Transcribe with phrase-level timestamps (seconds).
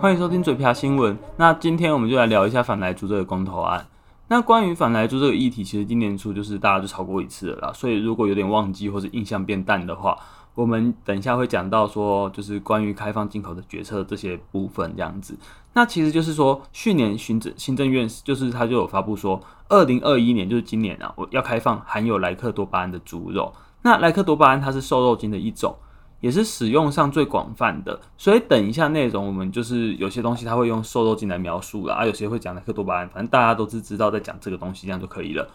[0.00, 1.14] 欢迎收听嘴瓢新闻。
[1.36, 3.86] 那今天我们就来聊一下反来猪这个公投案。
[4.28, 7.72] 那关于反来猪这个议题，其实今年初就是大家就吵过一次了啦。
[7.74, 10.16] 所以如果有点忘记或者印象变淡的话，
[10.54, 15.36] 我们等一下会讲到说，就是关于开放进口的决策这些部分这样子。
[15.74, 23.52] 那其实就是说，去年行政行政院就是他就有发布说，二零二一年就是今年啊，我要开放含有莱克多巴胺的猪肉。
[23.82, 25.76] 那莱克多巴胺它是瘦肉精的一种。
[26.20, 35.48] 也是使用上最广泛的，所以等一下内容我们就是有些东西它会用瘦肉精来描述了啊，有些会讲莱克多巴胺，反正大家都是知道在讲这个东西，这样就可以了。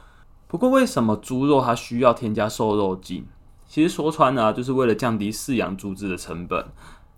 [0.47, 3.25] 不过为什么猪肉它需要添加瘦肉精？
[3.67, 6.65] 其实说穿了，就是为了降低饲养猪只的成本。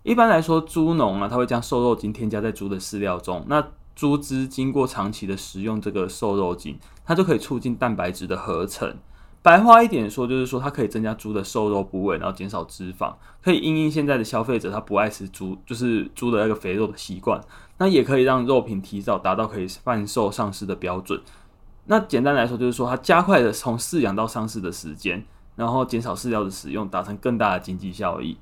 [0.02, 3.62] 一般来说，猪农啊，他会将瘦肉精添加在猪的饲料中，那
[3.94, 8.96] 猪只经过长期的食用这个瘦肉精，它就可以促进蛋白质的合成。
[9.40, 17.40] 白话一点说，就是说它可以增加猪的瘦肉部位，然后减少脂肪，可以因应现在的消费者他不爱吃猪，就是猪的那个肥肉的习惯，
[17.78, 21.20] 那也可以让肉品提早达到可以贩售上市的标准。
[21.86, 25.24] 那简单来说，就是说它加快了从饲养到上市的时间，
[25.56, 28.36] 然后减少饲料的使用，达成更大的经济效益。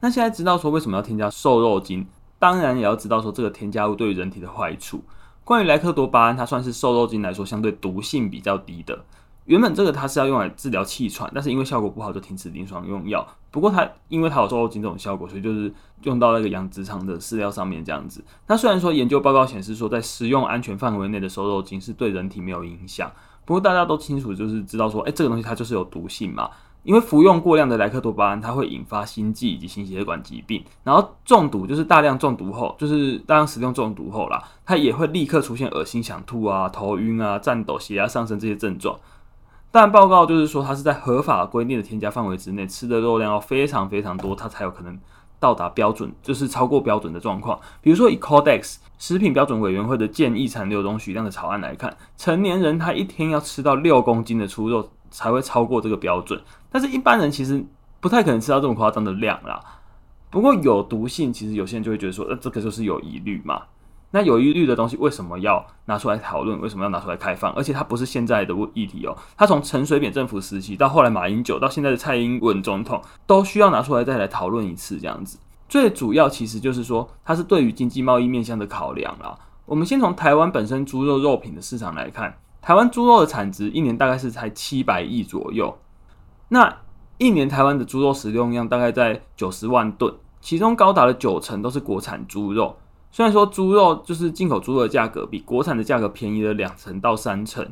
[0.00, 2.08] 那现在知道说为什么要添加瘦肉精，
[2.40, 5.04] 当然也要知道说这个添加物对于人体的坏处。
[5.44, 9.04] 关于莱克多巴胺，它算是瘦肉精来说相对毒性比较低的。
[9.46, 13.26] 原本这个它是要用来治疗气喘，但是因为效果不好就停止临床用药。
[13.50, 18.24] 不过它因为它有瘦肉精这种效果，所以就是用到那个养殖场的饲料上面这样子。
[18.46, 23.10] 那虽然说研究报告显示说在食用安全范围内的瘦肉精是对人体没有影响，
[23.44, 26.48] 不过大家都清楚就是知道说，哎、欸，这个东西它就是有毒性嘛。
[26.84, 30.64] 因为服用过量的莱克多巴胺，它会引发心悸以及心血管疾病。
[30.82, 38.98] 然后中毒就是大量中毒后，就是大量食用中毒后啦，它也会立刻出现恶心、想吐啊、头晕啊、颤抖、血压上升这些症状。
[39.72, 44.96] 但报告就是说，它是在合法规定的添加范围之内，吃的肉量要非常非常多，它才有可能
[45.40, 47.58] 到达标准，就是超过标准的状况。
[47.80, 56.38] 比如说，以 Codex 食品标准委员会的建议残留容许量的草案来看，成年人他一天要吃到六公斤的猪肉才会超过这个标准，
[56.70, 57.64] 但是一般人其实
[57.98, 59.58] 不太可能吃到这么夸张的量啦。
[60.28, 63.62] 不过有毒性，其实有些人就会觉得说，呃，这个就是有疑虑嘛。
[64.12, 66.60] 那有疑虑的东西为什么要拿出来讨论？
[66.60, 67.50] 为什么要拿出来开放？
[67.54, 75.38] 而且它不是现在的议题哦，它从陈水扁政府时期到后来马英九到现在的蔡英文总统都需要拿出来再来讨论一次这样子。
[75.66, 79.34] 最主要其实就是说，它是对于经济贸易面向的考量啦。
[79.64, 85.78] 我们先从台湾本身猪肉肉品的市场来看，台湾猪肉的产值一年大概是才七百亿左右，
[86.48, 86.80] 那
[87.16, 92.76] 一年台湾的猪肉食用量大概在九十万吨，其中高达了九成都是国产猪肉。
[93.12, 97.64] 虽然说猪肉就是进口猪肉的价格比国产的价格便宜了两成到三成，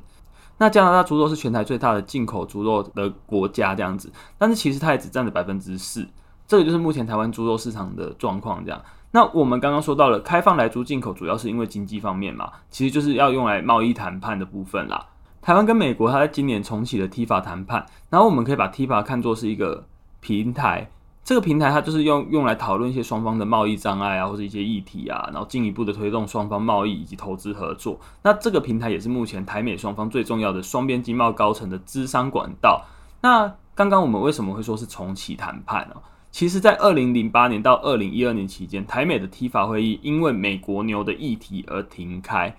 [0.59, 6.07] 那加拿大猪肉是全台最大的进口猪肉的国家这样子，但是其实它也只占了百分之四，
[6.47, 8.81] 这个就是目前台湾猪肉市场的状况这样。
[9.13, 15.07] 那我们刚刚说到了开放来猪进口，主要是因为经济方面嘛，其实就是要用来贸易谈判的部分啦。
[15.41, 19.87] 台湾跟美国它在今年重启了 TIFA 谈判，然后我们可以把 TIFA 看作是一个
[20.21, 20.91] 平台。
[21.23, 28.01] 这个平台它就是用用来讨论一些双方的贸易障碍啊，或者一些议题啊，然后进一步的推动双方贸易以及投资合作。
[28.23, 32.85] 那这个平台也是目前台美双方最重要的双边经贸高层的资商管道。
[33.21, 35.95] 那刚刚我们为什么会说是重启谈判呢？
[36.33, 42.57] 其实，在二零零八年到二零一二年期间，台美的 TIFA 会议因为美国牛的议题而停开。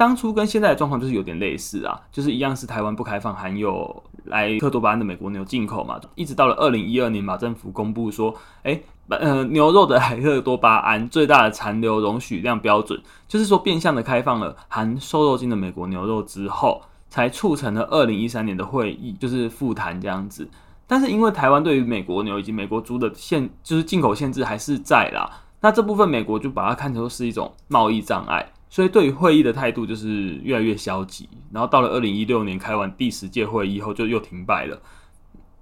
[0.00, 8.80] 当初跟现在的状况就是有点类似啊，就是一样是台湾不开放含有莱克多巴胺的美国牛进口嘛，一直到了二零一二年，马政府公布说，哎，
[9.10, 16.80] 呃，牛肉的莱克多巴胺最大的残留容许量标准，就是说变相的开放了含瘦肉精的美国牛肉之后，
[17.10, 20.48] 才促成了二零一三年的会议，就是复谈这样子。
[20.86, 25.30] 但是因为台湾对于美国牛以及美国猪的限，就是进口限制还是在啦，
[25.60, 28.50] 那这部分美国就把它看成是一种贸易障碍。
[28.70, 34.80] 所以对于会议的态度就是越来越消极，然后到了二零一六年开完第十届会议后就又停摆了。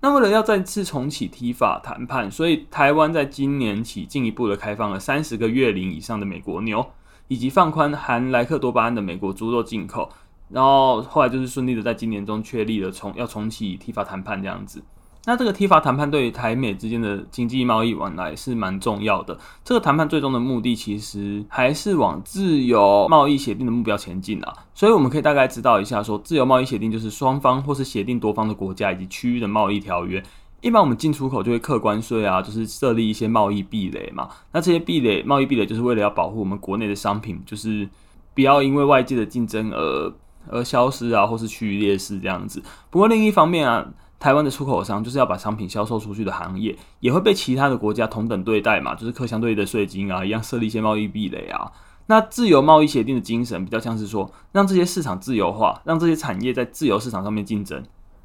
[0.00, 6.86] 那为了要再次重启 T 法谈判，所以台湾在今年起进一步的开放了三十个月龄以上的美国牛，
[7.26, 10.08] 以及放宽含莱克多巴胺的美国猪肉进口，
[10.50, 14.82] 然后后来就是顺利的在今年中确立了重要重启 T 法谈判这样子。
[15.28, 19.38] 那这个 TIFA 谈判对于台美之间的经济贸易往来是蛮重要的。
[19.62, 24.50] 这个谈判最终的目的其实还是往自由贸易协定的目标前进啊。
[24.72, 30.22] 所以我们可以大概知道一下，说自由贸易协定就是双方或是协定多方的国家以及区域的贸易条约。
[30.62, 34.30] 一般我们进出口就会课关税啊，就是设立一些贸易壁垒嘛。
[34.52, 37.86] 那这些壁垒、贸易壁垒就是为了要保护我们国内的商品，就是
[38.32, 40.14] 不要因为外界的竞争而
[40.48, 42.62] 而消失啊，或是趋于劣势这样子。
[42.88, 43.86] 不过另一方面啊。
[44.18, 51.70] 台湾的出口商就是要把商品销售出去的行业，也会被其他的国家同等对待嘛，就是课相对的税金啊，一样设立一些贸易壁垒啊。
[52.06, 57.82] 那自由贸易协定的精神比较像是说，让这些市场自由化，让这些产业在自由市场上面竞争。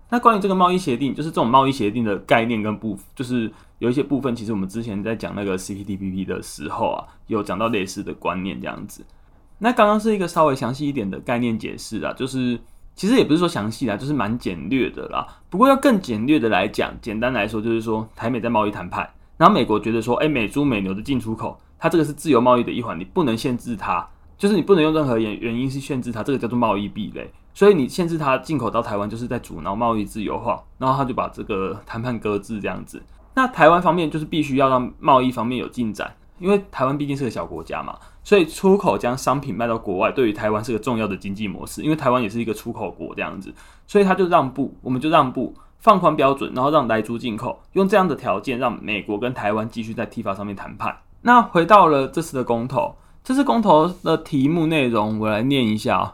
[0.10, 9.04] 那关于这个贸易协定，就是这种贸易协定的概念跟部，就是有一些部分，其实我们之前在讲那个 CPTPP 的时候啊，有讲到类似的观念这样子。
[9.60, 12.60] 那刚刚是一个稍微详细一点的概念解释啊，就是
[12.96, 15.28] 其实也不是说详细啦，就是蛮简略的啦。
[15.50, 24.08] 不过要更简略的来讲，简单来说就是说，台美在贸易谈判，然后美国觉得说，哎，美猪美牛的进出口，它这个是自由贸易的一环，你不能限制它，
[24.38, 27.32] 就是你不能用任何原原因去限制它，这个叫做贸易壁垒。
[27.56, 33.02] 所以你限制它进口到台湾，就是在阻挠贸易自由化，然后他就把这个谈判搁置这样子。
[33.36, 41.82] 那台湾方面就是必须要让贸易方面有进展，因为台湾毕竟是个小国家嘛，所以出口将商品卖到国外，对于台湾是个重要的经济模式。
[41.82, 43.54] 因为台湾也是一个出口国这样子，
[43.86, 50.98] 所以他就让步，我们就让步，放宽标准，然后让来猪进口，用这样的条件让美国跟台湾继续在 T 法上面谈判。
[51.24, 56.14] 那回到了这次的公投，这次公投的题目内容，我来念一下。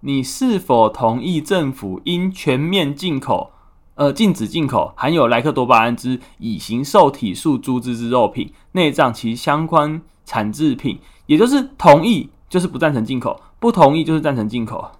[0.00, 3.50] 你是否同意政府应全面进口，
[3.96, 11.00] 呃，禁止进口含有莱克多巴胺之乙型受体素猪只之肉品、内脏其相关产制品？
[11.28, 14.90] 也就是同意就是不赞成进口，不同意就是赞成进口。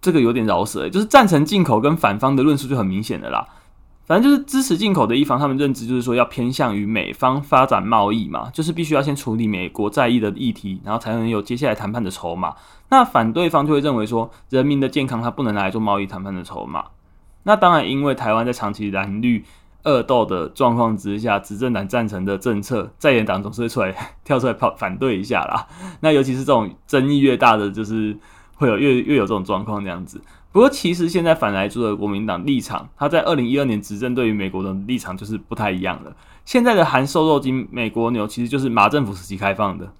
[0.00, 3.46] 这个有点饶舌，就是赞成进口跟反方的论述就很明显的啦。
[4.04, 12.54] 反正就是支持进口的一方，他们认知就是说要偏向于美方发展贸易嘛，就是必须要先处理美国在意的议题，然后才能有接下来谈判的筹码。
[12.88, 16.84] 那反对方就会认为说，人民的健康它不能拿来做贸易谈判的筹码。
[17.42, 19.44] 那当然，因为台湾在长期蓝绿
[19.86, 23.94] 恶斗的状况之下，执政党赞成的政策，在野党总是会出来
[24.24, 25.66] 跳出来跑反对一下啦。
[26.00, 28.14] 那尤其是这种争议越大的，就是
[28.56, 30.20] 会有越越有这种状况这样子。
[30.52, 36.14] 不过，其实现在反莱猪的国民党立场，他在二零一二年执政，对于美国的立场就是不太一样了。
[36.44, 39.92] 现在的含瘦肉精美国牛，其实就是马政府时期开放的。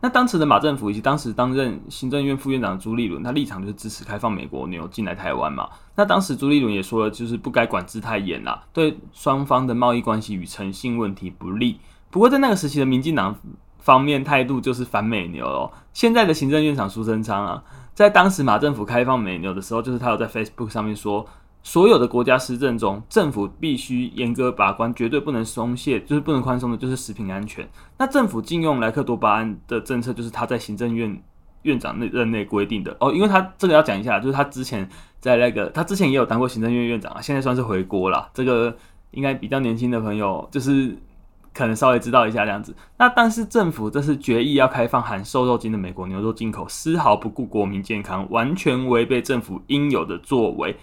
[0.00, 5.68] 那当时的马政府以及当时担任行政院副院长的朱立伦，他立场就是支持开放美国牛进来台湾嘛。
[5.94, 11.80] 那当时朱立伦也说了，就是不该管制太严啦，对双方的贸易关系与诚信问题不利。
[12.10, 13.34] 不过在那个时期的民进党
[13.78, 15.72] 方面态度就是反美牛哦。
[15.92, 17.62] 现在的行政院长苏贞昌啊。
[17.94, 21.26] 在当时马政府开放美牛的时候，就是他有在 Facebook 上面说，
[21.66, 27.68] 所有的国家施政中，政府必须严格把关，绝对不能松懈，就是不能宽松的，就是食品安全。
[27.98, 31.20] 那政府禁用莱克多巴胺的政策，就是他在行政院
[31.62, 38.30] 院长那任内规定的哦，因为他这个要讲一下，就是他之前在那个，他之前也有当过行政院院长啊，现在算是回国了。
[38.32, 38.76] 这个
[39.10, 40.96] 应该比较年轻的朋友就是。
[41.52, 50.76] 可能稍微知道一下这样子，那但是政府这是决议要开放含瘦肉精的美国牛肉进口，丝毫不顾国民健康，完全违背政府应有的作为。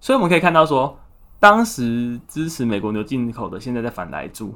[0.00, 0.98] 所以我们可以看到说，
[1.40, 4.48] 当时支持美国牛进口的，现在在反莱猪；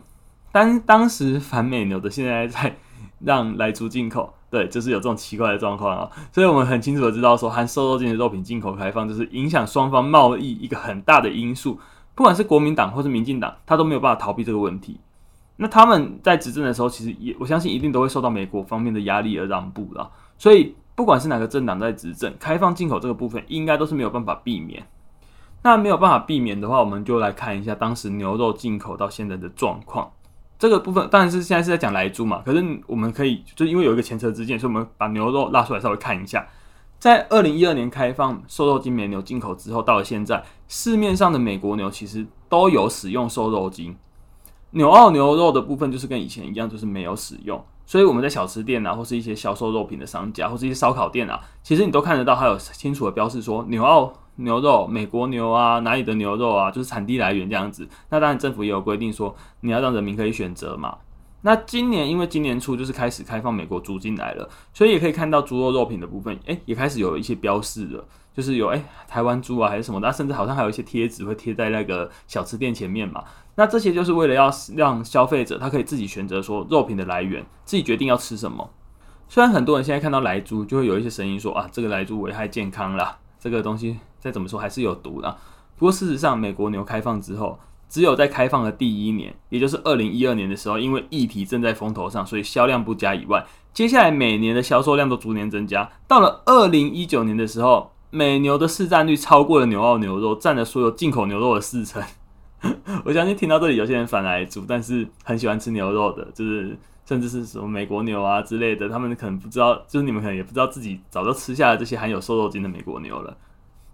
[0.52, 2.76] 但当时反美牛的，现在在
[3.20, 4.34] 让莱猪进口。
[4.50, 6.10] 对，就是有这种奇怪的状况啊。
[6.32, 11.78] 所以我们很清楚的知道说，含瘦肉精的肉品进口开放，就是影响双方贸易一个很大的因素。
[12.16, 14.98] 不管是国民党或是民进党，他都没有办法逃避这个问题。
[15.56, 20.10] 那他们在执政的时候，其实也我相信一定都会受到美国方面的压力而让步的。
[20.36, 24.84] 所以不管是哪个政党在执政，开放进口这个部分应该都是没有办法避免。
[25.62, 30.10] 那没有办法避免的话，我们就来看一下当时牛肉进口到现在的状况。
[30.58, 36.46] 这个部分当然是现在是在讲来猪嘛，可是我们可以就因为有一个前车之鉴，所以我们把牛肉拉出来稍微看一下。
[36.98, 43.96] 在二零一二年开放瘦肉精美牛进口之后，到了现在，市面上的美国牛其实都有使用瘦肉精。
[44.72, 57.89] 纽澳牛肉的部分就是跟以前一样，就是没有使用，所以我们在小吃店啊，或是一些销售肉品的商家，或是一些烧烤店啊，其实你都看得到，它有清楚的标示说纽澳牛肉、美国牛啊，哪里的牛肉啊，就是产地来源这样子。
[58.08, 60.96] 那当然政府也有规定说，你要让人民可以选择嘛。
[61.43, 73.25] 那今年因为今年初就是开始开放美国猪进来了，所以也可以看到猪肉肉品的部分，诶，也开始有一些标示了，就是有诶台湾猪啊还是什么的，那甚至好像还有一些贴纸会贴在那个小吃店前面嘛。
[73.55, 78.70] 那这些就是为了要让消费者他可以自己选择说肉品的来源，自己决定要吃什么。
[79.27, 85.37] 虽然很多人现在看到莱猪就会有一些声音说啊，这个莱猪危害健康啦，这个东西再怎么说还是有毒的。
[85.77, 95.91] 不过事实上，美国牛开放之后，只有在开放的第一年，也就是二零一二年的时候，因为议题正在风头上，所以销量不佳以外，接下来每年的销售量都逐年增加。
[96.06, 102.03] 到了二零一九年的时候，美牛的市占率超过了牛澳牛肉，占了所有进口牛肉的四成。
[103.06, 106.77] 我相信听到这里，有些人反来煮，但是很喜欢吃牛肉的，就是
[107.10, 113.36] 甚至是什么美国牛啊之类的，他们可能不知道，就是你们可能也不知道自己早就吃下了这些含有瘦肉精的美国牛了。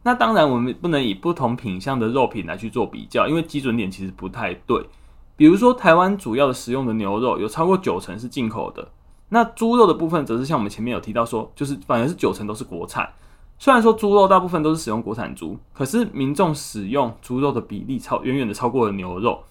[0.03, 4.85] 那当然，我们不能以不同品相的肉品来去做比较，因为基准点其实不太对。
[5.35, 8.87] 比如说，台湾主要的食用的牛肉有超过九成是进口的，
[9.31, 13.11] 那猪肉的部分则是像我们前面有提到说，就是反而是九成都是国产。
[13.59, 19.43] 虽然说猪肉大部分都是使用国产猪，可是民众使用猪肉的比例超远远的超过了牛肉，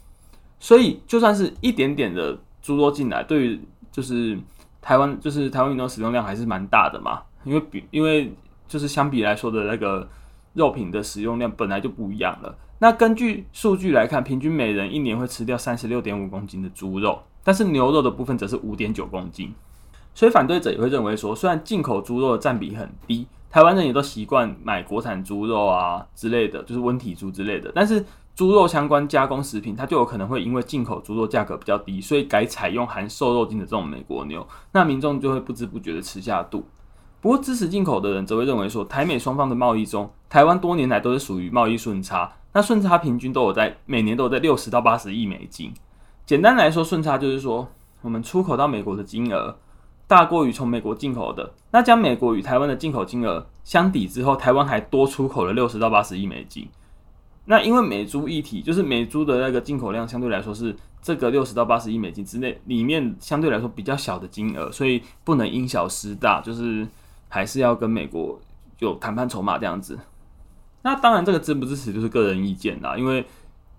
[0.59, 4.37] 所以就算是一点点的猪肉进来，对于就是
[4.81, 8.33] 台湾就是台湾民众使用量还是蛮大的嘛，因为比因为
[8.67, 10.07] 就是相比来说的那个。
[10.55, 12.57] 肉品的使用量本来就不一样了。
[12.79, 19.53] 那根据数据来看，平均每人一年会吃掉三十六点五公斤的猪肉，但是牛肉的部分则是五点九公斤。
[20.13, 28.05] 所以反对者也会认为说，虽然进口猪肉的占比很低，台湾人也都习惯买国产猪肉啊之类的，就是温体猪之类的，但是
[28.35, 36.65] 猪肉相关加工食品，它就有可能会因为进口猪肉价格比较低，所以改采用含瘦肉精的这种美国牛，那民众就会不知不觉的吃下肚。
[37.21, 45.73] 不过支持进口的人则会认为说，台美双方的贸易中，台湾多年来都是属于贸易顺差，那顺差平均都有在每年都有在六十到八十亿美金。
[46.25, 47.65] 简单来说，顺差就是说，
[48.01, 49.57] 我们出口到美国的金额
[50.07, 56.67] 大过于从美国进口的，那将美国与台湾的进口金额相抵之后，台湾还多出口了六十到八十亿美金。
[57.45, 66.87] 那因为美猪一体，就是美猪的那个进口量相对来说是这个六十到八十亿美金之内里面相对来说比较小的金额，所以不能因小失大，就是。
[67.27, 68.39] 还是要跟美国
[68.79, 69.99] 有谈判筹码这样子。
[70.83, 73.25] 那当然，这个支不支持就是个人意见啦，因为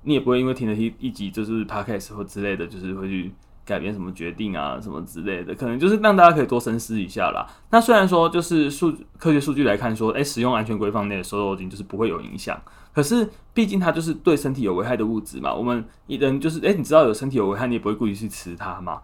[0.02, 3.32] 你也不会因为听了一一集就是 podcast 或之类的，就是会去
[3.64, 7.46] 改变什么决定啊什么之类的，可能就是让大家可以多深思一下啦。
[7.70, 12.60] 那虽然说就是数科学数据来看说，诶、使用安全规范内的瘦肉精就是不会有影响，
[12.96, 15.52] 可是毕竟它就是对身体有危害的物质嘛。
[15.52, 19.02] 我们一人就是诶、你知道有身体有危害，你也不会故意去吃它嘛。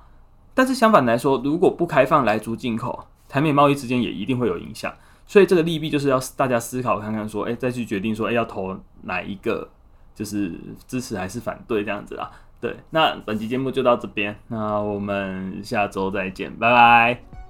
[0.54, 4.90] 但是相反来说，如果不开放来猪进口，台美贸易之间也一定会有影响，
[5.26, 9.68] 所以这个利弊就是要大家思考看看，说，哎，再去决定说，哎，要投哪一个，
[10.14, 12.30] 就是支持还是反对这样子啦。
[12.62, 17.41] 对，那本期节目就到这边，那我们下周再见，拜拜。